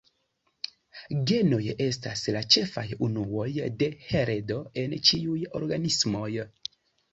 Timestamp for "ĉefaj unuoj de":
2.55-3.91